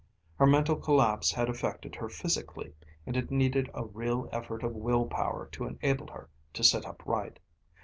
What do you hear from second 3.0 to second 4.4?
and it needed a real